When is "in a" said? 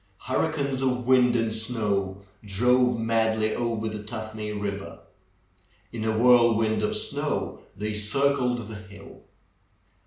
5.91-6.17